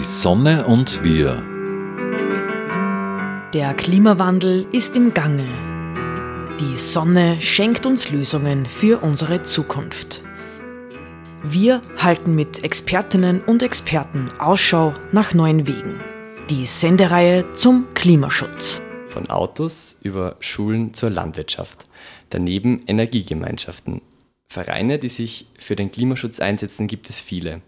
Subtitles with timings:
[0.00, 1.42] Die Sonne und wir.
[3.52, 5.46] Der Klimawandel ist im Gange.
[6.58, 10.24] Die Sonne schenkt uns Lösungen für unsere Zukunft.
[11.42, 16.00] Wir halten mit Expertinnen und Experten Ausschau nach neuen Wegen.
[16.48, 18.80] Die Sendereihe zum Klimaschutz.
[19.10, 21.84] Von Autos über Schulen zur Landwirtschaft.
[22.30, 24.00] Daneben Energiegemeinschaften.
[24.48, 27.60] Vereine, die sich für den Klimaschutz einsetzen, gibt es viele.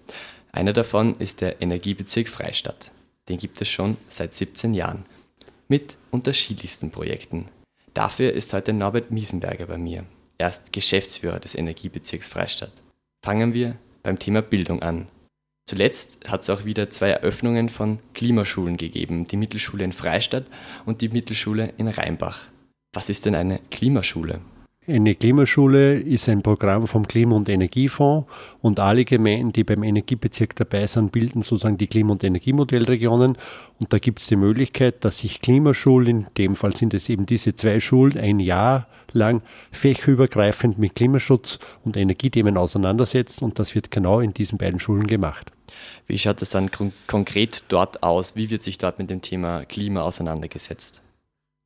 [0.54, 2.92] Einer davon ist der Energiebezirk Freistadt.
[3.28, 5.04] Den gibt es schon seit 17 Jahren.
[5.66, 7.48] Mit unterschiedlichsten Projekten.
[7.94, 10.04] Dafür ist heute Norbert Miesenberger bei mir.
[10.36, 12.72] Er ist Geschäftsführer des Energiebezirks Freistadt.
[13.24, 15.08] Fangen wir beim Thema Bildung an.
[15.66, 20.44] Zuletzt hat es auch wieder zwei Eröffnungen von Klimaschulen gegeben, die Mittelschule in Freistadt
[20.84, 22.40] und die Mittelschule in Rheinbach.
[22.92, 24.40] Was ist denn eine Klimaschule?
[24.88, 28.28] Eine Klimaschule ist ein Programm vom Klima- und Energiefonds
[28.62, 33.38] und alle Gemeinden, die beim Energiebezirk dabei sind, bilden sozusagen die Klima- und Energiemodellregionen.
[33.78, 37.26] Und da gibt es die Möglichkeit, dass sich Klimaschulen, in dem Fall sind es eben
[37.26, 43.44] diese zwei Schulen, ein Jahr lang fächerübergreifend mit Klimaschutz und Energiethemen auseinandersetzen.
[43.44, 45.52] Und das wird genau in diesen beiden Schulen gemacht.
[46.08, 46.72] Wie schaut es dann
[47.06, 48.34] konkret dort aus?
[48.34, 51.02] Wie wird sich dort mit dem Thema Klima auseinandergesetzt?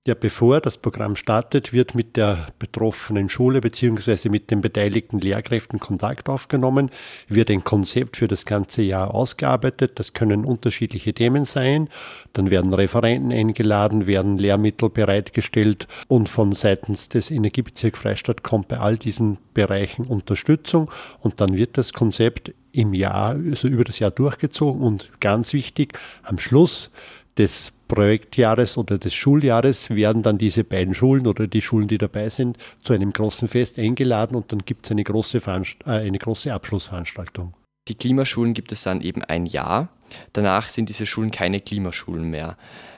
[0.06, 4.28] Ja, bevor das Programm startet, wird mit der betroffenen Schule bzw.
[4.28, 6.92] mit den beteiligten Lehrkräften Kontakt aufgenommen,
[7.26, 9.98] wird ein Konzept für das ganze Jahr ausgearbeitet.
[9.98, 11.88] Das können unterschiedliche Themen sein.
[12.34, 18.78] Dann werden Referenten eingeladen, werden Lehrmittel bereitgestellt und von seitens des Energiebezirks Freistadt kommt bei
[18.78, 24.12] all diesen Bereichen Unterstützung und dann wird das Konzept im Jahr, also über das Jahr
[24.12, 26.92] durchgezogen und ganz wichtig, am Schluss
[27.38, 32.28] des Projektjahres oder des Schuljahres werden dann diese beiden Schulen oder die Schulen, die dabei
[32.30, 36.52] sind, zu einem großen Fest eingeladen und dann gibt es eine große, äh, eine große
[36.52, 37.54] Abschlussveranstaltung.
[37.88, 39.88] Die Klimaschulen gibt es dann eben ein Jahr.
[40.32, 42.56] Danach sind diese Schulen keine Klimaschulen mehr.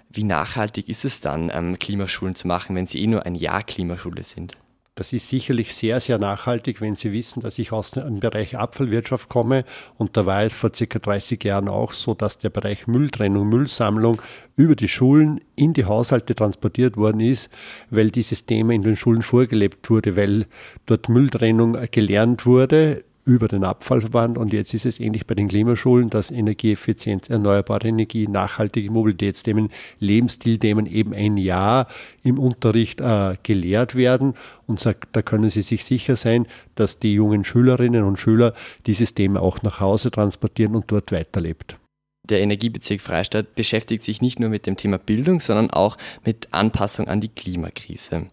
[0.08, 3.62] Wie nachhaltig ist es dann, ähm, Klimaschulen zu machen, wenn sie eh nur ein Jahr
[3.62, 4.56] Klimaschule sind?
[4.98, 9.28] Das ist sicherlich sehr, sehr nachhaltig, wenn Sie wissen, dass ich aus dem Bereich Abfallwirtschaft
[9.28, 9.64] komme.
[9.96, 14.20] Und da war es vor circa 30 Jahren auch so, dass der Bereich Mülltrennung, Müllsammlung
[14.56, 17.48] über die Schulen in die Haushalte transportiert worden ist,
[17.90, 20.46] weil dieses Thema in den Schulen vorgelebt wurde, weil
[20.86, 24.38] dort Mülltrennung gelernt wurde über den Abfallverband.
[24.38, 29.68] Und jetzt ist es ähnlich bei den Klimaschulen, dass Energieeffizienz, erneuerbare Energie, nachhaltige Mobilitätsthemen,
[30.00, 31.86] Lebensstilthemen eben ein Jahr
[32.24, 34.34] im Unterricht äh, gelehrt werden.
[34.66, 38.54] Und sagt, da können Sie sich sicher sein, dass die jungen Schülerinnen und Schüler
[38.86, 41.76] dieses Thema auch nach Hause transportieren und dort weiterlebt.
[42.28, 47.08] Der Energiebezirk Freistadt beschäftigt sich nicht nur mit dem Thema Bildung, sondern auch mit Anpassung
[47.08, 48.26] an die Klimakrise.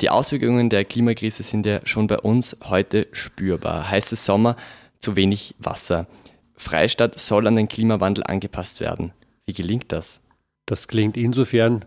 [0.00, 3.90] Die Auswirkungen der Klimakrise sind ja schon bei uns heute spürbar.
[3.90, 4.54] Heiße Sommer,
[5.00, 6.06] zu wenig Wasser.
[6.54, 9.12] Freistadt soll an den Klimawandel angepasst werden.
[9.46, 10.20] Wie gelingt das?
[10.66, 11.84] Das klingt insofern,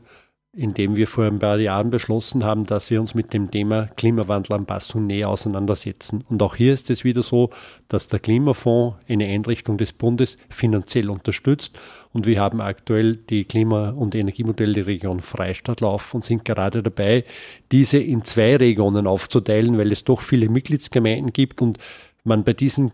[0.53, 5.07] indem wir vor ein paar Jahren beschlossen haben, dass wir uns mit dem Thema Klimawandelanpassung
[5.07, 6.25] näher auseinandersetzen.
[6.27, 7.51] Und auch hier ist es wieder so,
[7.87, 11.79] dass der Klimafonds eine Einrichtung des Bundes finanziell unterstützt
[12.11, 16.83] und wir haben aktuell die Klima- und Energiemodelle der Region Freistadt laufen und sind gerade
[16.83, 17.23] dabei,
[17.71, 21.77] diese in zwei Regionen aufzuteilen, weil es doch viele Mitgliedsgemeinden gibt und
[22.25, 22.91] man bei diesen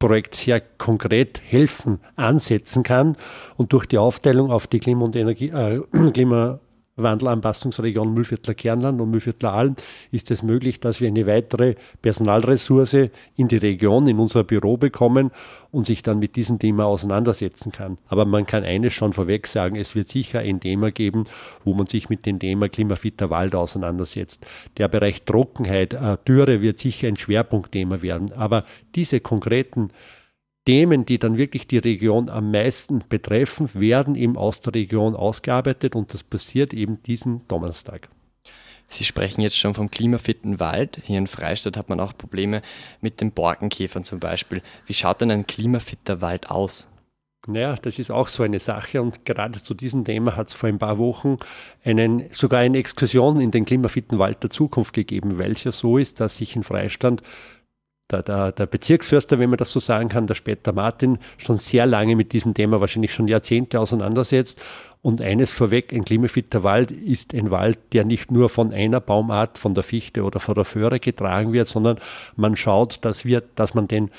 [0.00, 3.16] Projekt sehr konkret helfen, ansetzen kann.
[3.56, 5.80] Und durch die Aufteilung auf die Klima- und Energie, äh,
[6.12, 6.58] Klima-
[6.96, 9.76] Wandelanpassungsregion Mühlviertler Kernland und Mühlviertler Alm
[10.10, 15.30] ist es möglich, dass wir eine weitere Personalressource in die Region, in unser Büro bekommen
[15.70, 17.96] und sich dann mit diesem Thema auseinandersetzen kann.
[18.08, 21.24] Aber man kann eines schon vorweg sagen, es wird sicher ein Thema geben,
[21.64, 24.44] wo man sich mit dem Thema klimafitter Wald auseinandersetzt.
[24.76, 28.32] Der Bereich Trockenheit, äh, Dürre wird sicher ein Schwerpunktthema werden.
[28.32, 28.64] Aber
[28.94, 29.90] diese konkreten
[30.64, 35.96] Themen, die dann wirklich die Region am meisten betreffen, werden eben aus der Region ausgearbeitet
[35.96, 38.08] und das passiert eben diesen Donnerstag.
[38.86, 41.00] Sie sprechen jetzt schon vom klimafitten Wald.
[41.02, 42.62] Hier in Freistadt hat man auch Probleme
[43.00, 44.62] mit den Borkenkäfern zum Beispiel.
[44.86, 46.88] Wie schaut denn ein klimafitter Wald aus?
[47.48, 50.68] Naja, das ist auch so eine Sache und gerade zu diesem Thema hat es vor
[50.68, 51.38] ein paar Wochen
[51.84, 55.98] einen, sogar eine Exkursion in den klimafitten Wald der Zukunft gegeben, weil es ja so
[55.98, 57.20] ist, dass sich in Freistadt
[58.10, 61.86] der, der, der Bezirksförster, wenn man das so sagen kann, der Später Martin, schon sehr
[61.86, 64.60] lange mit diesem Thema, wahrscheinlich schon Jahrzehnte auseinandersetzt.
[65.00, 69.58] Und eines vorweg, ein klimafitter Wald ist ein Wald, der nicht nur von einer Baumart,
[69.58, 71.98] von der Fichte oder von der Föhre getragen wird, sondern
[72.36, 74.10] man schaut, dass, wir, dass man den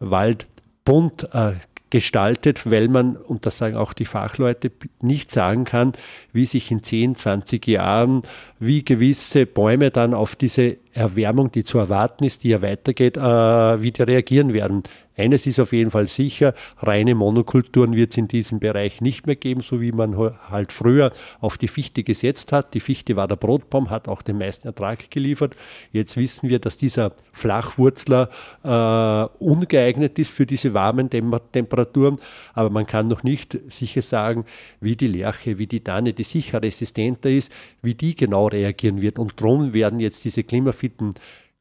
[0.00, 0.46] Wald
[0.84, 1.52] bunt äh,
[1.90, 5.92] gestaltet, weil man, und das sagen auch die Fachleute, nicht sagen kann,
[6.32, 8.22] wie sich in 10, 20 Jahren,
[8.58, 13.20] wie gewisse Bäume dann auf diese Erwärmung, die zu erwarten ist, die ja weitergeht, äh,
[13.20, 14.82] wieder reagieren werden.
[15.16, 19.36] Eines ist auf jeden Fall sicher, reine Monokulturen wird es in diesem Bereich nicht mehr
[19.36, 20.16] geben, so wie man
[20.48, 22.72] halt früher auf die Fichte gesetzt hat.
[22.72, 25.54] Die Fichte war der Brotbaum, hat auch den meisten Ertrag geliefert.
[25.92, 28.30] Jetzt wissen wir, dass dieser Flachwurzler
[28.64, 32.18] äh, ungeeignet ist für diese warmen Tem Temperaturen,
[32.54, 34.44] aber man kann noch nicht sicher sagen,
[34.80, 37.52] wie die Lerche, wie die Tanne, die sicher resistenter ist,
[37.82, 39.18] wie die genau reagieren wird.
[39.18, 40.44] Und darum werden jetzt diese
[40.82, 41.14] klimafitten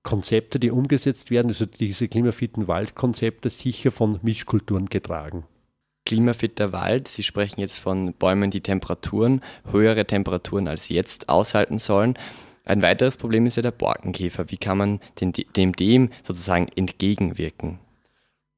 [0.03, 5.44] Konzepte, die umgesetzt werden, also diese klimafitten Waldkonzepte, sicher von Mischkulturen getragen.
[6.06, 12.18] Klimafitter Wald, Sie sprechen jetzt von Bäumen, die Temperaturen, höhere Temperaturen als jetzt aushalten sollen.
[12.65, 14.50] Ein weiteres Problem ist ja der Borkenkäfer.
[14.50, 17.79] Wie kann man dem, dem, dem sozusagen entgegenwirken?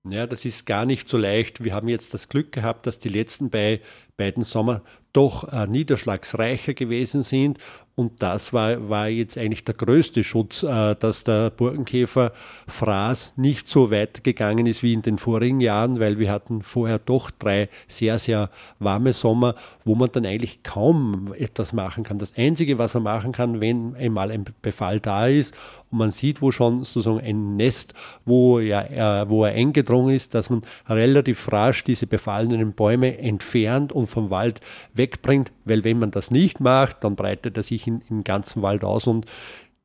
[0.05, 1.63] Ja, das ist gar nicht so leicht.
[1.63, 3.81] Wir haben jetzt das Glück gehabt, dass die letzten bei,
[4.17, 4.81] beiden Sommer
[5.13, 7.59] doch äh, niederschlagsreicher gewesen sind
[7.95, 13.91] und das war, war jetzt eigentlich der größte Schutz, äh, dass der Burgenkäfer-Fraß nicht so
[13.91, 18.17] weit gegangen ist wie in den vorigen Jahren, weil wir hatten vorher doch drei sehr,
[18.17, 18.49] sehr
[18.79, 19.53] warme Sommer,
[19.85, 22.17] wo man dann eigentlich kaum etwas machen kann.
[22.17, 25.53] Das Einzige, was man machen kann, wenn einmal ein Befall da ist
[25.91, 27.93] und man sieht, wo schon sozusagen ein Nest,
[28.25, 33.91] wo, ja, äh, wo er eingedrungen ist, dass man relativ rasch diese befallenen Bäume entfernt
[33.91, 34.61] und vom Wald
[34.95, 38.83] wegbringt, weil wenn man das nicht macht, dann breitet er sich in, im ganzen Wald
[38.83, 39.07] aus.
[39.07, 39.25] Und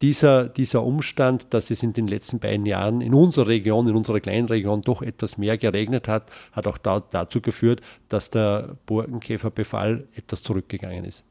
[0.01, 4.21] dieser, dieser Umstand, dass es in den letzten beiden Jahren in unserer Region, in unserer
[4.21, 10.07] kleinen Region doch etwas mehr geregnet hat, hat auch da, dazu geführt, dass der Borkenkäferbefall
[10.15, 11.25] etwas zurückgegangen ist.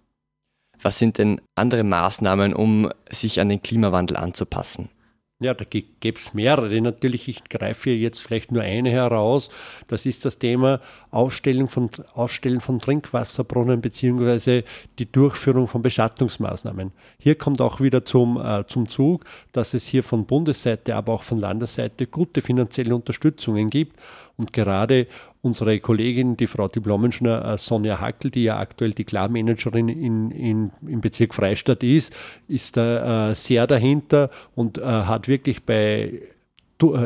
[0.82, 4.90] Was sind denn andere Maßnahmen, um sich an den Klimawandel anzupassen?
[5.40, 6.82] Ja, da gäbe es mehrere.
[6.82, 9.52] Natürlich, ich greife hier jetzt vielleicht nur eine heraus.
[9.88, 10.82] Das ist das Thema
[11.12, 14.64] Aufstellen von, Aufstellen von Trinkwasserbrunnen beziehungsweise
[14.98, 16.92] die Durchführung von Beschattungsmaßnahmen.
[17.20, 21.22] Hier kommt auch wieder zum, äh, zum Zug, dass es hier von Bundesseite, aber auch
[21.22, 23.96] von Landesseite gute finanzielle Unterstützungen gibt.
[24.38, 25.06] Und gerade
[25.48, 30.72] unsere Kollegin, die Frau Diplomingenieur äh, Sonja Hackel, die ja aktuell die Klarmanagerin in, in,
[30.88, 32.14] im Bezirk Freistadt ist,
[32.48, 36.22] ist da äh, sehr dahinter und äh, hat wirklich bei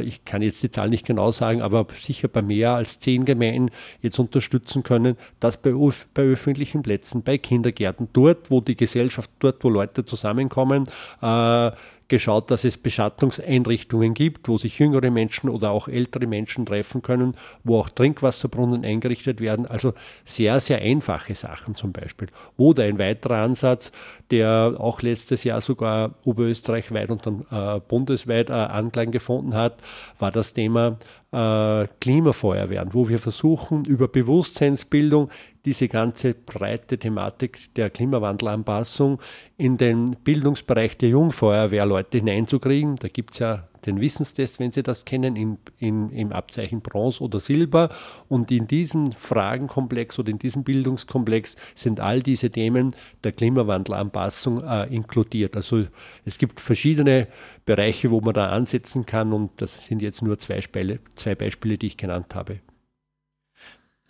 [0.03, 3.71] ich kann jetzt die Zahl nicht genau sagen, aber sicher bei mehr als zehn Gemeinden
[4.01, 5.71] jetzt unterstützen können, dass bei,
[6.13, 10.89] bei öffentlichen Plätzen, bei Kindergärten, dort, wo die Gesellschaft, dort, wo Leute zusammenkommen,
[11.21, 11.71] äh,
[12.11, 17.35] geschaut, dass es Beschattungseinrichtungen gibt, wo sich jüngere Menschen oder auch ältere Menschen treffen können,
[17.63, 19.65] wo auch Trinkwasserbrunnen eingerichtet werden.
[19.65, 19.93] Also
[20.25, 22.27] sehr, sehr einfache Sachen zum Beispiel.
[22.57, 23.93] Oder ein weiterer Ansatz,
[24.29, 29.77] der auch letztes Jahr sogar oberösterreichweit und dann äh, bundesweit äh, Anklang gefunden hat,
[30.19, 30.97] war das Thema
[31.31, 35.29] äh, Klimafeuerwehren, wo wir versuchen, über Bewusstseinsbildung
[35.65, 39.19] diese ganze breite Thematik der Klimawandelanpassung
[39.57, 42.95] in den Bildungsbereich der Jungfeuerwehrleute hineinzukriegen.
[42.95, 47.23] Da gibt es ja den Wissenstest, wenn Sie das kennen, in, in, im Abzeichen Bronze
[47.23, 47.89] oder Silber.
[48.27, 54.93] Und in diesem Fragenkomplex oder in diesem Bildungskomplex sind all diese Themen der Klimawandelanpassung äh,
[54.93, 55.55] inkludiert.
[55.55, 55.85] Also
[56.25, 57.27] es gibt verschiedene
[57.65, 61.77] Bereiche, wo man da ansetzen kann und das sind jetzt nur zwei, Speile, zwei Beispiele,
[61.77, 62.59] die ich genannt habe.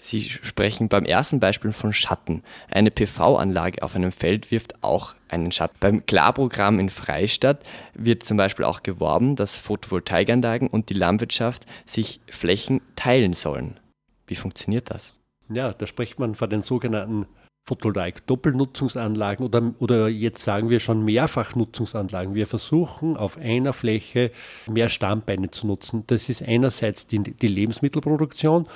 [0.03, 2.41] Sie sprechen beim ersten Beispiel von Schatten.
[2.71, 5.77] Eine PV-Anlage auf einem Feld wirft auch einen Schatten.
[5.79, 7.63] Beim Klarprogramm in Freistadt
[7.93, 13.79] wird zum Beispiel auch geworben, dass Photovoltaikanlagen und die Landwirtschaft sich Flächen teilen sollen.
[14.25, 15.13] Wie funktioniert das?
[15.49, 17.27] Ja, da spricht man von den sogenannten
[17.67, 22.33] Photovoltaik-Doppelnutzungsanlagen oder, oder jetzt sagen wir schon Mehrfachnutzungsanlagen.
[22.33, 24.31] Wir versuchen auf einer Fläche
[24.65, 26.05] mehr Stammbeine zu nutzen.
[26.07, 28.67] Das ist einerseits die, die Lebensmittelproduktion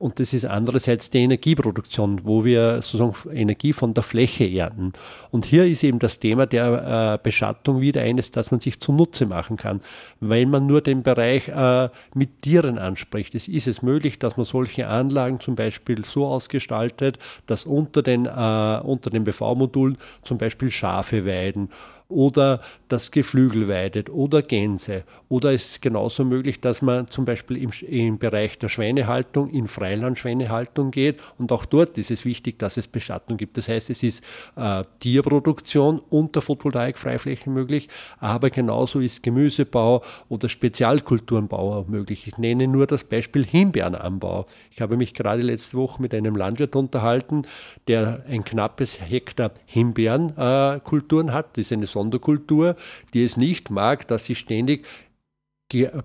[0.00, 4.94] und das ist andererseits die Energieproduktion, wo wir sozusagen Energie von der Fläche ernten.
[5.30, 9.26] Und hier ist eben das Thema der äh, Beschattung wieder eines, das man sich zunutze
[9.26, 9.82] machen kann.
[10.18, 14.46] Wenn man nur den Bereich äh, mit Tieren anspricht, es ist es möglich, dass man
[14.46, 20.70] solche Anlagen zum Beispiel so ausgestaltet, dass unter den, äh, unter den BV-Modulen zum Beispiel
[20.70, 21.68] Schafe weiden
[22.08, 22.60] oder
[22.92, 25.04] das Geflügel weidet oder Gänse.
[25.28, 29.68] Oder es ist genauso möglich, dass man zum Beispiel im, im Bereich der Schweinehaltung in
[29.68, 33.56] Freilandschweinehaltung geht und auch dort ist es wichtig, dass es Beschattung gibt.
[33.56, 34.22] Das heißt, es ist
[34.56, 42.26] äh, Tierproduktion unter Photovoltaik-Freiflächen möglich, aber genauso ist Gemüsebau oder Spezialkulturenbau möglich.
[42.26, 44.46] Ich nenne nur das Beispiel Himbeerenanbau.
[44.70, 47.42] Ich habe mich gerade letzte Woche mit einem Landwirt unterhalten,
[47.88, 51.56] der ein knappes Hektar Himbeerenkulturen äh, hat.
[51.56, 52.76] Das ist eine Sonderkultur,
[53.14, 54.86] die es nicht mag, dass sie ständig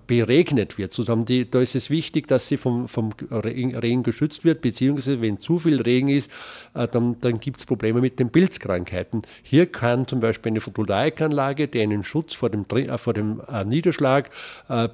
[0.06, 0.92] beregnet wird.
[0.92, 5.38] Zusammen die, da ist es wichtig, dass sie vom, vom Regen geschützt wird, beziehungsweise wenn
[5.38, 6.30] zu viel Regen ist,
[6.74, 9.22] äh, dann, dann gibt es Probleme mit den Pilzkrankheiten.
[9.42, 13.64] Hier kann zum Beispiel eine Photovoltaikanlage, die einen Schutz vor dem, äh, vor dem äh,
[13.64, 14.30] Niederschlag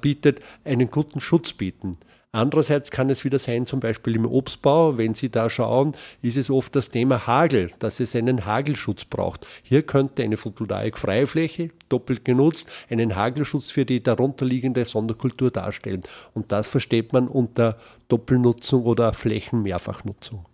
[0.01, 1.97] bietet, einen guten Schutz bieten.
[2.35, 6.49] Andererseits kann es wieder sein, zum Beispiel im Obstbau, wenn Sie da schauen, ist es
[6.49, 9.45] oft das Thema Hagel, dass es einen Hagelschutz braucht.
[9.61, 16.01] Hier könnte eine Photovoltaik-Freifläche, doppelt genutzt, einen Hagelschutz für die darunterliegende Sonderkultur darstellen.
[16.33, 20.47] Und das versteht man unter Doppelnutzung oder Flächenmehrfachnutzung.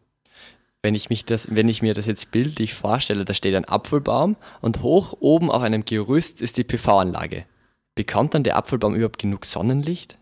[0.82, 4.36] Wenn ich, mich das, wenn ich mir das jetzt bildlich vorstelle, da steht ein Apfelbaum
[4.60, 7.46] und hoch oben auf einem Gerüst ist die PV-Anlage.
[7.96, 10.18] Bekommt dann der Apfelbaum überhaupt genug Sonnenlicht?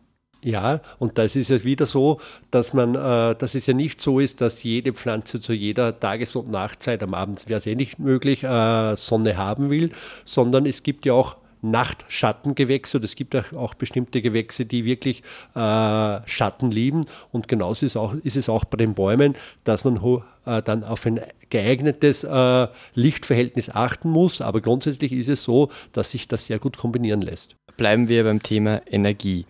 [0.48, 4.22] Ja, und das ist ja wieder so, dass man, äh, dass es ja nicht so
[4.22, 8.00] ist, dass jede Pflanze zu jeder Tages- und Nachtzeit, am Abend wäre es eh nicht
[8.00, 9.92] möglich, äh, Sonne haben will,
[10.24, 15.22] sondern es gibt ja auch Nachtschattengewächse oder es gibt auch bestimmte Gewächse, die wirklich
[15.54, 17.08] äh, Schatten lieben.
[17.34, 19.36] Und genauso ist, auch, ist es auch bei den Bäumen,
[19.66, 19.98] dass man
[20.46, 24.40] äh, dann auf ein geeignetes äh, Lichtverhältnis achten muss.
[24.40, 27.58] Aber grundsätzlich ist es so, dass sich das sehr gut kombinieren lässt.
[27.76, 29.46] Bleiben wir beim Thema Energie.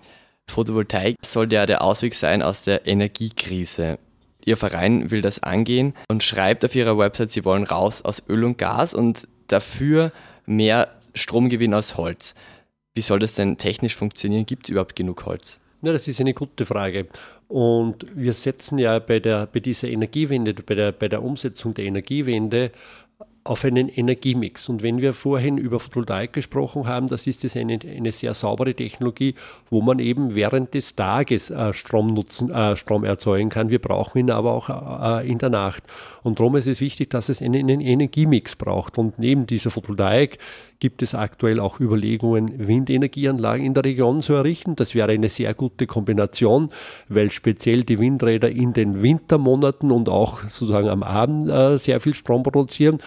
[0.50, 4.00] Photovoltaik sollte ja der Ausweg sein aus der Energiekrise.
[4.46, 8.46] Ihr Verein will das angehen und schreibt auf ihrer Website, sie wollen raus aus Öl
[8.46, 10.12] und Gas und dafür
[10.46, 12.34] mehr Stromgewinn aus Holz.
[12.96, 14.46] Wie soll das denn technisch funktionieren?
[14.46, 15.60] Gibt es überhaupt genug Holz?
[15.82, 17.08] Ja, das ist eine gute Frage.
[17.48, 21.86] Und wir setzen ja bei, der, bei dieser Energiewende, bei der, bei der Umsetzung der
[21.86, 22.72] Energiewende
[23.48, 24.70] auf einen Energiemix.
[24.70, 29.36] Und wenn wir vorhin über Photovoltaik gesprochen haben, das ist eine, eine sehr saubere Technologie,
[29.70, 33.70] wo man eben während des Tages äh, Strom nutzen, äh, Strom erzeugen kann.
[33.70, 35.84] Wir brauchen ihn aber auch äh, in der Nacht.
[36.24, 38.98] Und darum ist es wichtig, dass es einen, einen Energiemix braucht.
[38.98, 40.40] Und neben dieser Photovoltaik
[40.80, 44.76] gibt es aktuell auch Überlegungen, Windenergieanlagen in der Region zu errichten.
[44.76, 46.70] Das wäre eine sehr gute Kombination,
[47.10, 52.14] weil speziell die Windräder in den Wintermonaten und auch sozusagen am Abend äh, sehr viel
[52.14, 53.00] Strom produzieren.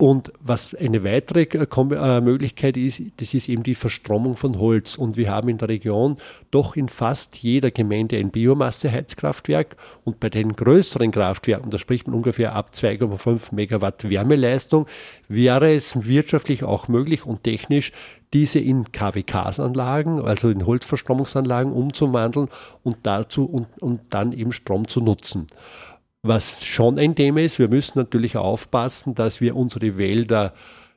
[0.00, 4.96] Und was eine weitere äh, äh, Möglichkeit ist, das ist eben die Verstromung von Holz.
[4.96, 6.16] Und wir haben in der Region
[6.50, 9.76] doch in fast jeder Gemeinde ein Biomasseheizkraftwerk.
[10.02, 14.86] Und bei den größeren Kraftwerken, da spricht man ungefähr ab 2,5 Megawatt Wärmeleistung,
[15.28, 17.92] wäre es wirtschaftlich auch möglich und technisch,
[18.32, 22.48] diese in KWKs-Anlagen, also in Holzverstromungsanlagen umzuwandeln
[22.82, 25.46] und dazu und, und dann eben Strom zu nutzen.
[26.22, 30.52] Was schon ein Thema ist, wir müssen natürlich aufpassen, dass wir unsere Wälder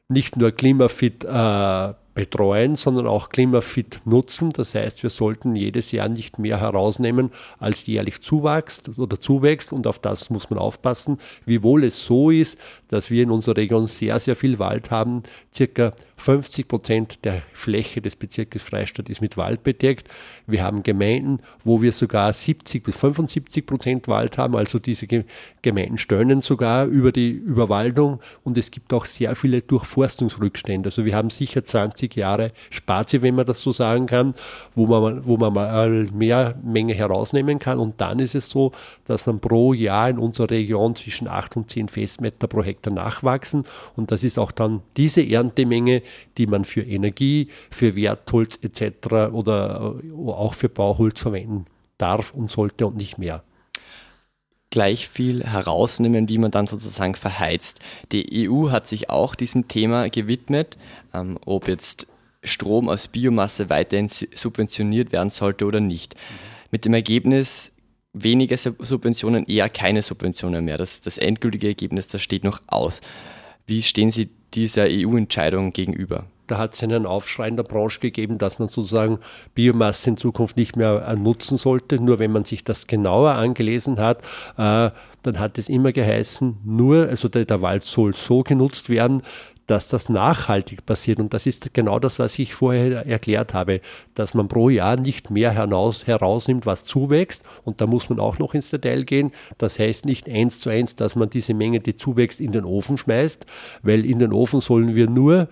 [0.09, 4.51] nicht nur klimafit äh, betreuen, sondern auch klimafit nutzen.
[4.51, 9.71] Das heißt, wir sollten jedes Jahr nicht mehr herausnehmen, als jährlich zuwächst oder zuwächst.
[9.71, 11.19] Und auf das muss man aufpassen.
[11.45, 15.23] Wiewohl es so ist, dass wir in unserer Region sehr, sehr viel Wald haben.
[15.53, 20.07] Circa 50 Prozent der Fläche des Bezirkes Freistadt ist mit Wald bedeckt.
[20.47, 24.55] Wir haben Gemeinden, wo wir sogar 70 bis 75 Prozent Wald haben.
[24.55, 25.05] Also diese
[25.61, 28.21] Gemeinden stöhnen sogar über die Überwaldung.
[28.45, 30.87] Und es gibt auch sehr viele Durchforstungsrückstände.
[30.87, 34.33] Also wir haben sicher 20 Jahre Spazie, wenn man das so sagen kann,
[34.75, 37.79] wo man, wo man mal mehr Menge herausnehmen kann.
[37.79, 38.71] Und dann ist es so,
[39.03, 43.65] dass man pro Jahr in unserer Region zwischen 8 und 10 Festmeter pro Hektar nachwachsen.
[43.97, 46.01] Und das ist auch dann diese Erntemenge,
[46.37, 49.31] die man für Energie, für Wertholz etc.
[49.31, 51.65] oder äh, auch für Bauholz verwenden
[51.97, 53.43] darf und sollte und nicht mehr
[54.73, 57.79] gleich viel herausnehmen, wie man dann sozusagen verheizt.
[58.11, 60.77] Die EU hat sich auch diesem Thema gewidmet,
[61.13, 62.07] ähm, ob jetzt
[62.43, 66.15] Strom aus Biomasse weiterhin subventioniert werden sollte oder nicht.
[66.71, 67.71] Mit dem Ergebnis,
[68.13, 70.77] weniger Subventionen, eher keine Subventionen mehr.
[70.77, 73.01] Das, das endgültige Ergebnis, das steht noch aus.
[73.67, 76.25] Wie stehen Sie dieser EU-Entscheidung gegenüber?
[76.47, 79.19] Da hat es einen Aufschrei in der Branche gegeben, dass man sozusagen
[79.55, 81.99] Biomasse in Zukunft nicht mehr äh, nutzen sollte.
[82.01, 84.21] Nur wenn man sich das genauer angelesen hat,
[84.57, 84.91] äh,
[85.23, 89.23] dann hat es immer geheißen, nur, also der, der Wald soll so genutzt werden,
[89.67, 91.19] dass das nachhaltig passiert.
[91.19, 93.81] Und das ist genau das, was ich vorher erklärt habe,
[94.15, 97.43] dass man pro Jahr nicht mehr heraus, herausnimmt, was zuwächst.
[97.63, 99.31] Und da muss man auch noch ins Detail gehen.
[99.57, 102.97] Das heißt nicht eins zu eins, dass man diese Menge, die zuwächst, in den Ofen
[102.97, 103.45] schmeißt,
[103.81, 105.47] weil in den Ofen sollen wir nur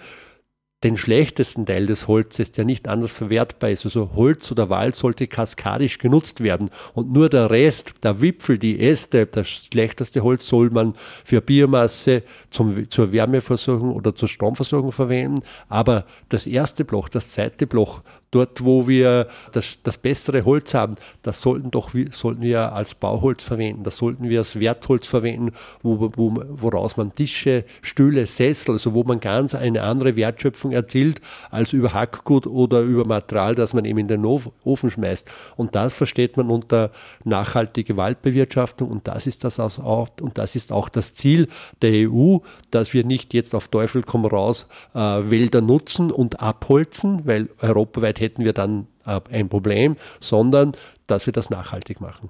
[0.84, 3.86] den schlechtesten Teil des Holzes, der nicht anders verwertbar ist.
[3.86, 8.80] Also Holz oder Wald sollte kaskadisch genutzt werden und nur der Rest, der Wipfel, die
[8.80, 15.44] Äste, das schlechteste Holz soll man für Biomasse zum, zur Wärmeversorgung oder zur Stromversorgung verwenden.
[15.70, 20.96] Aber das erste Bloch, das zweite Bloch, Dort, wo wir das, das bessere Holz haben,
[21.22, 25.52] das sollten, doch, sollten wir als Bauholz verwenden, das sollten wir als Wertholz verwenden,
[25.84, 31.20] wo, wo, woraus man Tische, Stühle, Sessel, also wo man ganz eine andere Wertschöpfung erzielt
[31.50, 35.28] als über Hackgut oder über Material, das man eben in den Ofen schmeißt.
[35.58, 36.92] Und das versteht man unter
[37.26, 41.50] nachhaltige Waldbewirtschaftung und das ist das auch, und das ist auch das Ziel
[41.82, 42.38] der EU,
[42.72, 48.21] dass wir nicht jetzt auf Teufel komm raus äh, Wälder nutzen und abholzen, weil europaweit
[48.22, 50.74] hätten wir dann äh, ein Problem, sondern
[51.08, 52.30] dass wir das nachhaltig machen.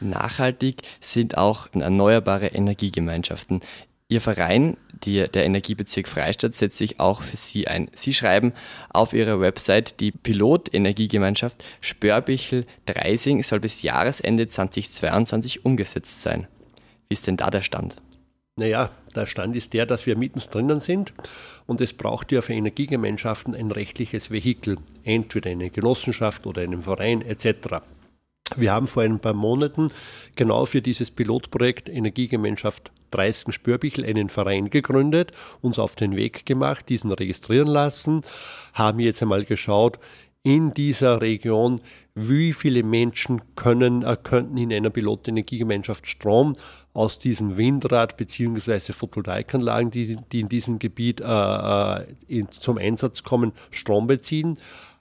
[0.00, 3.60] Nachhaltig sind auch erneuerbare Energiegemeinschaften.
[4.08, 7.90] Ihr Verein, die, der Energiebezirk Freistadt, setzt sich auch für Sie ein.
[7.92, 8.52] Sie schreiben
[8.88, 16.46] auf Ihrer Website, die Pilot-Energiegemeinschaft Spörbichel-Dreising soll bis Jahresende 2022 umgesetzt sein.
[17.08, 17.96] Wie ist denn da der Stand?
[18.58, 21.12] Naja, der Stand ist der, dass wir mittendrin sind
[21.66, 27.22] und es braucht ja für Energiegemeinschaften ein rechtliches Vehikel, entweder eine Genossenschaft oder einen Verein
[27.22, 27.82] etc.
[28.54, 29.90] Wir haben vor ein paar Monaten
[30.36, 36.88] genau für dieses Pilotprojekt Energiegemeinschaft 30 Spürbichel einen Verein gegründet, uns auf den Weg gemacht,
[36.88, 38.22] diesen registrieren lassen,
[38.72, 39.98] haben jetzt einmal geschaut,
[40.42, 41.80] in dieser Region,
[42.14, 46.56] wie viele Menschen können, äh, könnten in einer Pilotenergiegemeinschaft Strom
[46.96, 48.92] aus diesem Windrad bzw.
[48.92, 54.58] Photovoltaikanlagen, die, die in diesem Gebiet äh, äh, in, zum Einsatz kommen, Strom beziehen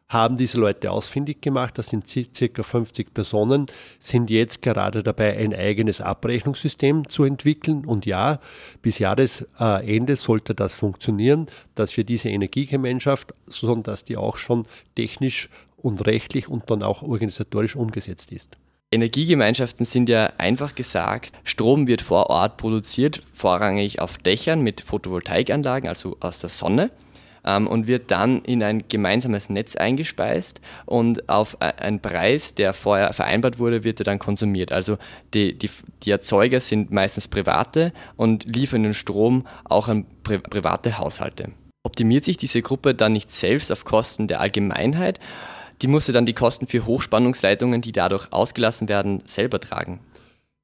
[0.08, 3.66] haben diese Leute ausfindig gemacht, das sind circa 50 Personen,
[4.00, 7.86] sind jetzt gerade dabei, ein eigenes Abrechnungssystem zu entwickeln.
[7.86, 8.40] Und ja,
[8.82, 15.50] bis Jahresende sollte das funktionieren, dass wir diese Energiegemeinschaft, sondern dass die auch schon technisch
[15.78, 18.58] und rechtlich und dann auch organisatorisch umgesetzt ist.
[18.96, 25.88] Energiegemeinschaften sind ja einfach gesagt, Strom wird vor Ort produziert, vorrangig auf Dächern mit Photovoltaikanlagen,
[25.88, 26.90] also aus der Sonne,
[27.46, 33.14] ähm, und wird dann in ein gemeinsames Netz eingespeist und auf einen Preis, der vorher
[33.14, 34.72] vereinbart wurde, wird er dann konsumiert.
[34.72, 34.98] Also
[35.34, 35.70] die, die,
[36.04, 41.52] die Erzeuger sind meistens private und liefern den Strom auch an pri private Haushalte.
[41.84, 45.20] Optimiert sich diese Gruppe dann nicht selbst auf Kosten der Allgemeinheit?
[45.82, 50.00] Die musste dann die Kosten für Hochspannungsleitungen, die dadurch ausgelassen werden, selber tragen.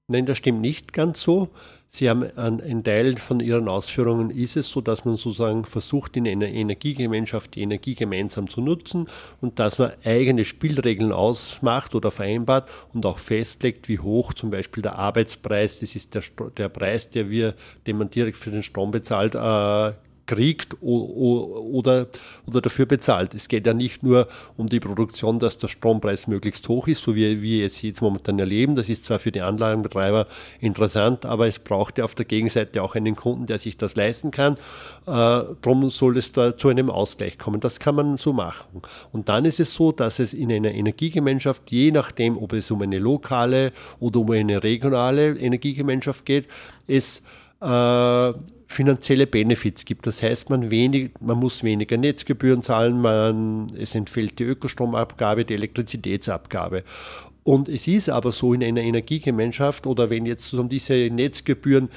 [0.08, 1.50] Nein, das stimmt nicht ganz so.
[1.94, 6.26] Sie haben ein Teil von Ihren Ausführungen ist es so, dass man sozusagen versucht, in
[6.26, 9.10] einer Energiegemeinschaft die Energie gemeinsam zu nutzen
[9.42, 14.84] und dass man eigene Spielregeln ausmacht oder vereinbart und auch festlegt, wie hoch zum Beispiel
[14.84, 16.24] der Arbeitspreis, das ist der,
[16.56, 19.92] der Preis, der wir, den man direkt für den Strom bezahlt, äh,
[20.32, 22.08] kriegt oder,
[22.48, 23.34] oder dafür bezahlt.
[23.34, 27.16] Es geht ja nicht nur um die Produktion, dass der Strompreis möglichst hoch ist, so
[27.16, 28.78] wie wir es jetzt momentan erleben.
[28.78, 30.28] Das ist zwar für die Anlagenbetreiber
[30.62, 34.32] interessant, aber es braucht ja auf der Gegenseite auch einen Kunden, der sich das leisten
[34.32, 34.54] kann.
[34.54, 34.58] Äh,
[35.08, 37.60] darum soll es da zu einem Ausgleich kommen.
[37.60, 38.82] Das kann man so machen.
[39.12, 42.82] Und dann ist es so, dass es in einer Energiegemeinschaft, je nachdem, ob es um
[42.82, 46.48] eine lokale oder um eine regionale Energiegemeinschaft geht,
[46.88, 47.22] es
[47.62, 48.34] äh,
[48.68, 50.08] finanzielle Benefits gibt.
[50.08, 55.54] Das heißt, man, wenig, man muss weniger Netzgebühren zahlen, man, es entfällt die Ökostromabgabe, die
[55.54, 56.84] Elektrizitätsabgabe.
[57.44, 61.90] Und es ist aber so in einer Energiegemeinschaft oder wenn jetzt diese Netzgebühren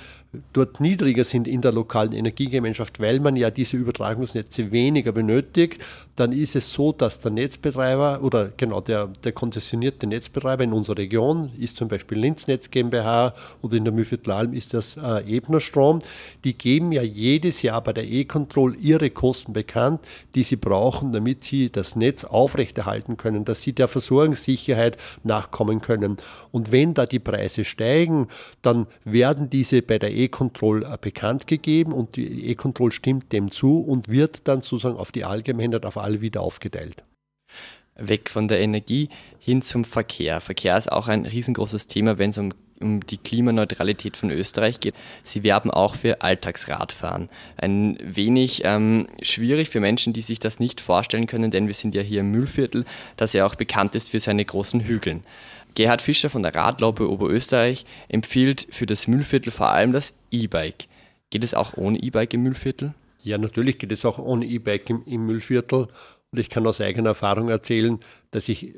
[0.53, 5.81] dort niedriger sind in der lokalen Energiegemeinschaft, weil man ja diese Übertragungsnetze weniger benötigt,
[6.16, 10.99] dann ist es so, dass der Netzbetreiber oder genau der, der konzessionierte Netzbetreiber in unserer
[10.99, 15.55] Region ist zum Beispiel Linznetz GmbH oder in der Mühlviertelalm ist das äh, Ebner.
[16.44, 20.01] Die geben ja jedes Jahr bei der E-Control ihre Kosten bekannt,
[20.35, 26.16] die sie brauchen, damit sie das Netz aufrechterhalten können, dass sie der Versorgungssicherheit nachkommen können.
[26.53, 28.29] Und wenn da die Preise steigen,
[28.62, 33.51] dann werden diese bei der E E-Control äh, bekannt gegeben und die E-Control stimmt dem
[33.51, 37.05] zu und wird dann sozusagen auf die Allgemeinheit auf alle wieder aufgeteilt.
[37.97, 39.09] Weg von der Energie
[39.39, 40.41] hin zum Verkehr.
[40.41, 44.95] Verkehr ist auch ein riesengroßes Thema, wenn es um um die Klimaneutralität von Österreich geht.
[45.23, 47.29] Sie werben auch für Alltagsradfahren.
[47.57, 51.95] Ein wenig ähm, schwierig für Menschen, die sich das nicht vorstellen können, denn wir sind
[51.95, 52.85] ja hier im Müllviertel,
[53.17, 55.23] das ja auch bekannt ist für seine großen Hügeln.
[55.75, 60.87] Gerhard Fischer von der Radlaube Oberösterreich empfiehlt für das Müllviertel vor allem das E-Bike.
[61.31, 62.95] Geht es auch ohne E-Bike im Müllviertel?
[63.23, 65.89] Ja, natürlich geht es auch ohne E-Bike im, im Müllviertel.
[66.31, 67.99] Und ich kann aus eigener Erfahrung erzählen,
[68.31, 68.75] dass ich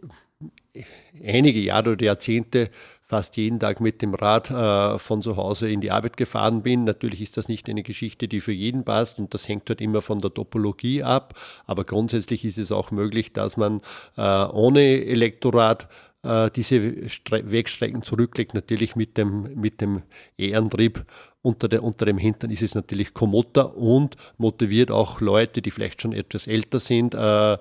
[1.24, 2.70] einige Jahre oder Jahrzehnte
[3.06, 6.84] fast jeden Tag mit dem Rad äh, von zu Hause in die Arbeit gefahren bin.
[6.84, 10.02] Natürlich ist das nicht eine Geschichte, die für jeden passt und das hängt halt immer
[10.02, 11.34] von der Topologie ab.
[11.66, 13.80] Aber grundsätzlich ist es auch möglich, dass man
[14.16, 15.88] äh, ohne Elektrorad
[16.24, 20.02] äh, diese Stre Wegstrecken zurücklegt, natürlich mit dem, mit dem
[20.36, 21.04] E-Antrieb.
[21.42, 26.02] Unter, der, unter dem Hintern ist es natürlich Komoter und motiviert auch Leute, die vielleicht
[26.02, 27.56] schon etwas älter sind, äh,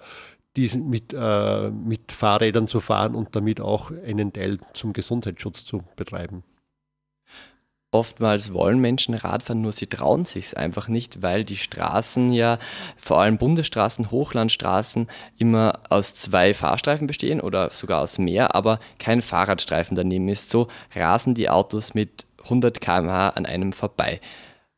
[0.55, 5.83] diesen mit, äh, mit Fahrrädern zu fahren und damit auch einen Teil zum Gesundheitsschutz zu
[5.95, 6.43] betreiben.
[7.95, 12.57] Oftmals wollen Menschen Radfahren, nur sie trauen sich einfach nicht, weil die Straßen ja,
[12.97, 19.21] vor allem Bundesstraßen, Hochlandstraßen, immer aus zwei Fahrstreifen bestehen oder sogar aus mehr, aber kein
[19.21, 20.49] Fahrradstreifen daneben ist.
[20.49, 24.19] So rasen die Autos mit 100 km/h an einem vorbei.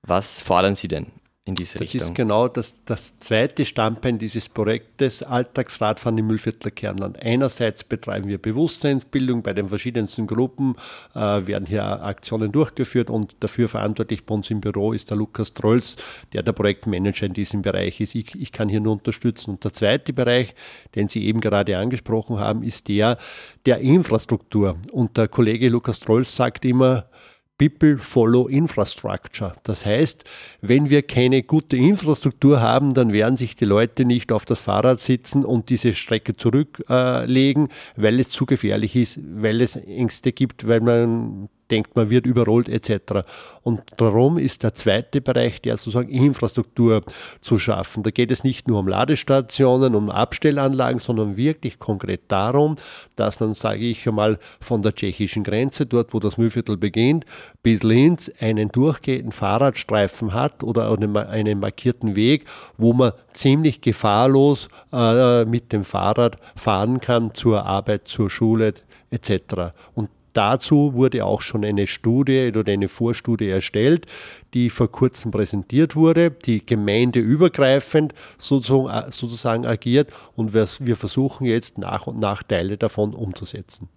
[0.03, 1.07] Was fordern Sie denn?
[1.47, 1.99] In diese das Richtung.
[1.99, 7.21] Das ist genau das, das zweite Standbein dieses Projektes Alltagsradfahren im Müllviertler Kernland.
[7.23, 10.75] Einerseits betreiben wir Bewusstseinsbildung bei den verschiedensten Gruppen,
[11.15, 15.53] äh, werden hier Aktionen durchgeführt und dafür verantwortlich bei uns im Büro ist der Lukas
[15.53, 15.95] Trolls,
[16.33, 18.15] der der Projektmanager in diesem Bereich ist.
[18.15, 19.51] Ich, ich kann hier nur unterstützen.
[19.51, 20.53] Und der zweite Bereich,
[20.95, 23.17] den Sie eben gerade angesprochen haben, ist der
[23.65, 24.77] der Infrastruktur.
[24.91, 27.10] Und der Kollege Lukas Trolls sagt immer,
[27.58, 29.56] People follow infrastructure.
[29.63, 30.24] Das heißt,
[30.62, 35.00] wenn wir keine gute Infrastruktur haben, dann werden sich die Leute nicht auf das Fahrrad
[35.00, 40.82] sitzen und diese Strecke zurücklegen, weil es zu gefährlich ist, weil es Ängste gibt, weil
[40.82, 43.25] man denkt, man wird überrollt etc.
[43.63, 47.03] Und darum ist der zweite Bereich, der sozusagen Infrastruktur
[47.41, 48.03] zu schaffen.
[48.03, 52.75] Da geht es nicht nur um Ladestationen, um Abstellanlagen, sondern wirklich konkret darum,
[53.15, 57.25] dass man, sage ich einmal, von der tschechischen Grenze, dort wo das Mühlviertel beginnt,
[57.63, 62.45] bis Linz einen durchgehenden Fahrradstreifen hat oder einen, markierten Weg,
[62.77, 68.73] wo man ziemlich gefahrlos äh, mit dem Fahrrad fahren kann zur Arbeit, zur Schule
[69.12, 69.73] etc.
[69.93, 74.06] Und Dazu wurde auch schon eine Studie oder eine Vorstudie erstellt,
[74.54, 82.06] die vor kurzem präsentiert wurde, die gemeindeübergreifend sozusagen, sozusagen agiert und wir versuchen jetzt nach
[82.06, 83.89] und nach Teile davon umzusetzen.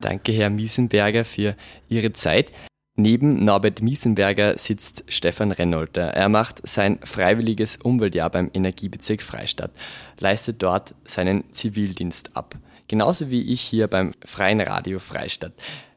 [0.00, 1.56] Danke, Herr Miesenberger, für
[1.90, 2.50] Ihre Zeit.
[2.96, 6.04] Neben Norbert Miesenberger sitzt Stefan Rennolter.
[6.04, 9.72] Er macht sein freiwilliges Umweltjahr beim Energiebezirk Freistadt,
[10.20, 12.56] leistet dort seinen Zivildienst ab
[12.88, 15.52] genauso wie ich hier beim Freien Radio Freistadt.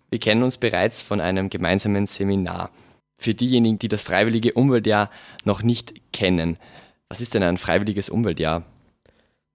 [0.09, 2.69] Wir kennen uns bereits von einem gemeinsamen Seminar.
[3.17, 5.09] Für diejenigen, die das freiwillige Umweltjahr
[5.45, 6.57] noch nicht kennen,
[7.07, 8.63] was ist denn ein freiwilliges Umweltjahr?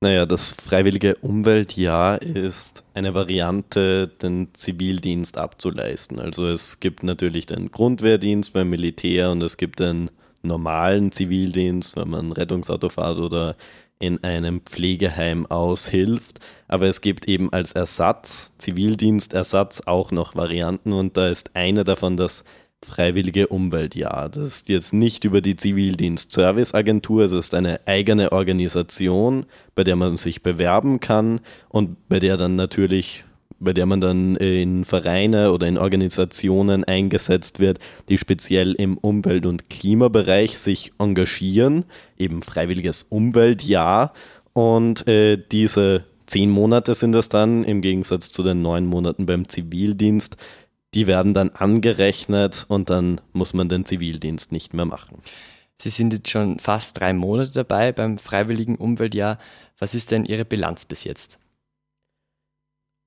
[0.01, 6.19] Naja, das freiwillige Umweltjahr ist eine Variante, den Zivildienst abzuleisten.
[6.19, 10.11] Also es gibt natürlich den Grundwehrdienst beim Militär und es gibt den
[10.43, 13.57] normalen Zivildienst, wenn man Rettungsauto fährt oder
[13.99, 16.41] in einem Pflegeheim aushilft.
[16.69, 22.17] Aber es gibt eben als Ersatz, Zivildienstersatz, auch noch Varianten und da ist eine davon
[22.17, 22.45] das
[22.85, 24.29] Freiwillige Umweltjahr.
[24.29, 30.17] Das ist jetzt nicht über die Zivildienst-Service-Agentur, es ist eine eigene Organisation, bei der man
[30.17, 33.25] sich bewerben kann und bei der dann natürlich
[33.59, 39.47] bei der man dann in Vereine oder in Organisationen eingesetzt wird, die speziell im Umwelt-
[39.47, 41.85] und Klimabereich sich engagieren,
[42.19, 44.13] eben freiwilliges Umweltjahr.
[44.53, 49.49] Und äh, diese zehn Monate sind das dann, im Gegensatz zu den neun Monaten beim
[49.49, 50.37] Zivildienst,
[50.95, 55.19] die werden dann angerechnet und dann muss man den Zivildienst nicht mehr machen.
[55.79, 59.39] Sie sind jetzt schon fast drei Monate dabei beim freiwilligen Umweltjahr.
[59.79, 61.39] Was ist denn Ihre Bilanz bis jetzt?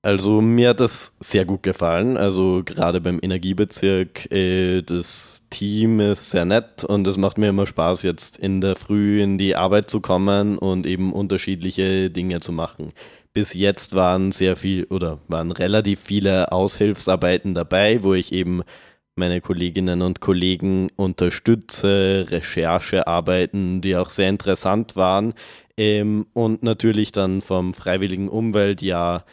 [0.02, 2.16] Also mir hat das sehr gut gefallen.
[2.16, 7.68] Also gerade beim Energiebezirk, äh, das Team ist sehr nett und es macht mir immer
[7.68, 12.54] Spaß, jetzt in der Früh in die Arbeit zu kommen und eben unterschiedliche Dinge zu
[12.54, 12.94] machen.
[13.34, 18.64] Bis jetzt waren sehr viel oder waren relativ viele Aushilfsarbeiten dabei, wo ich eben
[19.16, 25.34] meine Kolleginnen und Kollegen unterstütze, Recherchearbeiten, die auch sehr interessant waren.
[25.78, 29.26] Ähm, und natürlich dann vom Freiwilligen Umweltjahr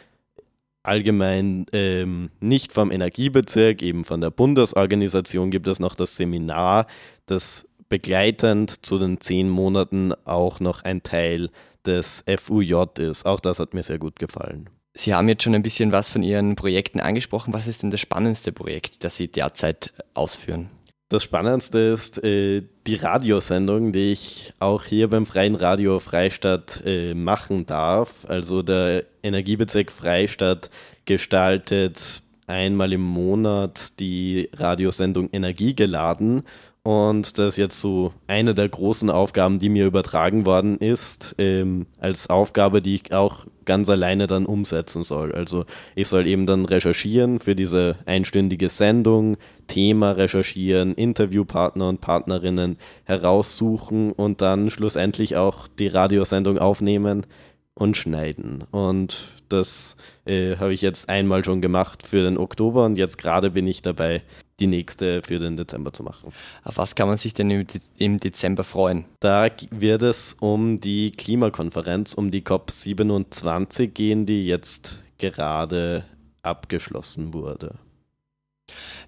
[0.87, 6.87] allgemein ähm, nicht vom Energiebezirk, eben von der Bundesorganisation gibt es noch das Seminar,
[7.25, 11.49] das begleitend zu den zehn Monaten auch noch ein Teil
[11.85, 13.25] des FUJ ist.
[13.25, 14.69] Auch das hat mir sehr gut gefallen.
[14.93, 17.53] Sie haben jetzt schon ein bisschen was von Ihren Projekten angesprochen.
[17.53, 20.69] Was ist denn das spannendste Projekt, das Sie derzeit ausführen?
[21.09, 27.13] Das Spannendste ist äh, die Radiosendung, die ich auch hier beim Freien Radio Freistadt äh,
[27.13, 28.25] machen darf.
[28.27, 30.69] Also der Energiebezirk Freistadt
[31.05, 36.43] gestaltet einmal im Monat die Radiosendung Energie geladen
[36.87, 41.85] und das ist jetzt so eine der großen Aufgaben, die mir übertragen worden ist, ähm,
[41.99, 45.33] als Aufgabe, die ich auch ganz alleine dann umsetzen soll.
[45.33, 49.35] Also ich soll eben dann recherchieren für diese einstündige Sendung,
[49.67, 57.25] Thema recherchieren, Interviewpartner und Partnerinnen heraussuchen und dann schlussendlich auch die Radiosendung aufnehmen
[57.73, 58.63] und schneiden.
[58.71, 63.51] Und das äh, habe ich jetzt einmal schon gemacht für den Oktober und jetzt gerade
[63.51, 64.21] bin ich dabei,
[64.59, 66.33] die nächste für den Dezember zu machen.
[66.63, 67.67] Auf was kann man sich denn
[67.97, 69.05] im Dezember freuen?
[69.19, 76.05] Da wird es um die Klimakonferenz, um die COP27 gehen, die jetzt gerade
[76.41, 77.75] abgeschlossen wurde.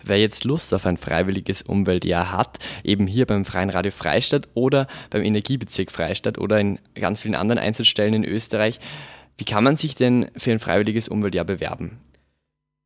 [0.04, 4.88] Wer jetzt Lust auf ein freiwilliges Umweltjahr hat, eben hier beim Freien Radio Freistadt oder
[5.10, 8.80] beim Energiebezirk Freistadt oder in ganz vielen anderen Einsatzstellen in Österreich,
[9.38, 12.00] wie kann man sich denn für ein freiwilliges Umweltjahr bewerben?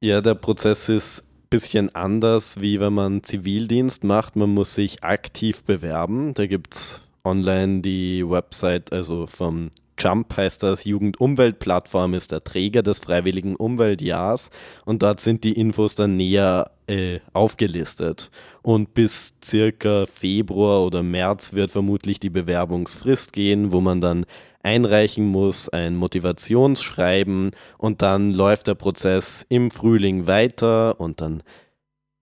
[0.02, 4.36] Ja, der Prozess ist bisschen anders, wie wenn man Zivildienst macht.
[4.36, 6.34] Man muss sich aktiv bewerben.
[6.34, 12.82] Da gibt es online die Website, also vom Jump heißt das, Jugendumweltplattform ist der Träger
[12.82, 14.50] des Freiwilligen Umweltjahrs
[14.86, 18.32] und dort sind die Infos dann näher äh, aufgelistet.
[18.64, 24.26] Und bis circa Februar oder März wird vermutlich die Bewerbungsfrist gehen, wo man dann
[24.64, 31.44] einreichen muss, ein Motivationsschreiben und dann läuft der Prozess im Frühling weiter und dann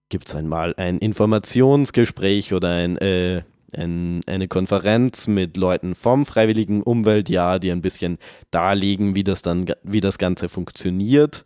[0.08, 3.42] gibt es einmal ein Informationsgespräch oder ein, äh,
[3.74, 8.18] ein, eine Konferenz mit Leuten vom Freiwilligen Umweltjahr, die ein bisschen
[8.50, 11.44] darlegen, wie das dann, wie das Ganze funktioniert.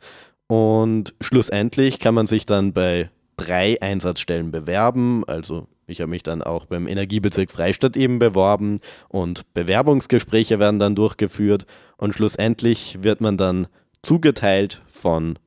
[0.49, 6.43] Und schlussendlich kann man sich dann bei drei Einsatzstellen bewerben, also ich habe mich dann
[6.43, 13.37] auch beim Energiebezirk Freistadt eben beworben und Bewerbungsgespräche werden dann durchgeführt und schlussendlich wird man
[13.37, 13.69] dann
[14.03, 15.39] zugeteilt von,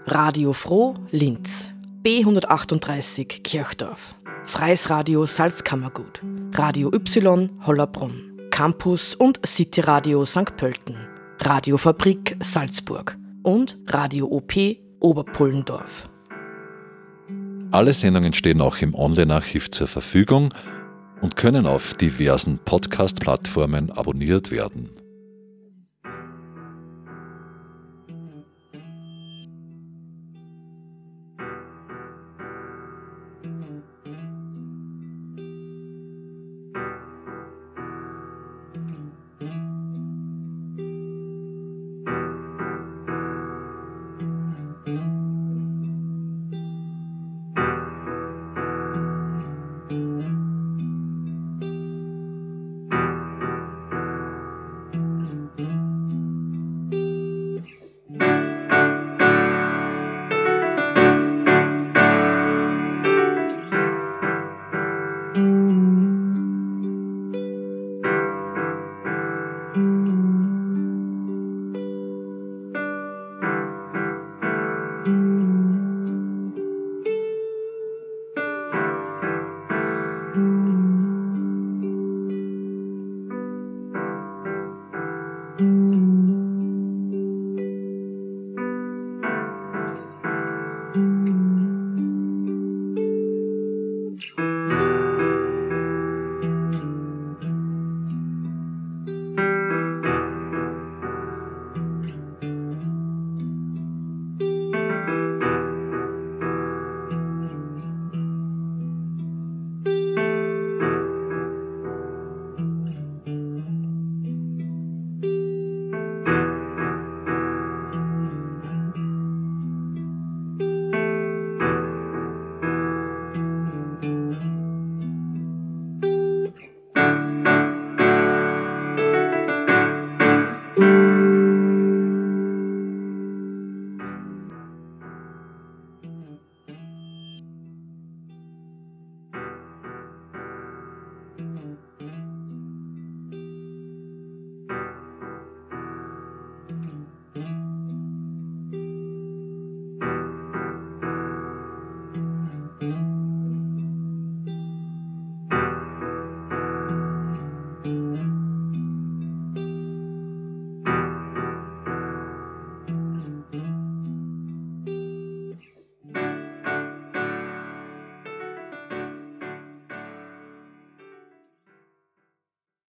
[0.06, 1.70] Radio Froh Linz,
[2.02, 6.20] B138 Kirchdorf, Freies Radio Salzkammergut,
[6.52, 10.56] Radio Y Hollerbrunn, Campus und City Radio St.
[10.56, 10.96] Pölten,
[11.38, 14.52] Radiofabrik Salzburg und Radio OP
[14.98, 16.08] Oberpullendorf.
[17.70, 20.52] Alle Sendungen stehen auch im Online-Archiv zur Verfügung
[21.20, 24.90] und können auf diversen Podcast-Plattformen abonniert werden.